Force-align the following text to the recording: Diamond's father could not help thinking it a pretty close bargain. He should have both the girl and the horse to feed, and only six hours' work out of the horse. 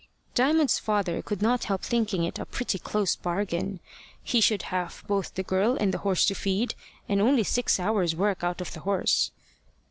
Diamond's 0.33 0.79
father 0.79 1.21
could 1.21 1.43
not 1.43 1.65
help 1.65 1.83
thinking 1.83 2.23
it 2.23 2.39
a 2.39 2.45
pretty 2.47 2.79
close 2.79 3.15
bargain. 3.15 3.79
He 4.23 4.41
should 4.41 4.63
have 4.73 5.03
both 5.05 5.35
the 5.35 5.43
girl 5.43 5.77
and 5.79 5.93
the 5.93 5.99
horse 5.99 6.25
to 6.25 6.33
feed, 6.33 6.73
and 7.07 7.21
only 7.21 7.43
six 7.43 7.79
hours' 7.79 8.15
work 8.15 8.43
out 8.43 8.61
of 8.61 8.73
the 8.73 8.79
horse. 8.79 9.29